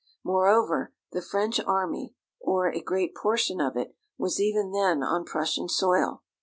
[0.23, 5.69] Moreover, the French army, or a great portion of it, was even then on Prussian
[5.69, 6.23] soil.